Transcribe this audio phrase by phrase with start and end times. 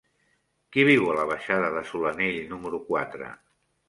[0.75, 3.29] Qui viu a la baixada de Solanell número quatre?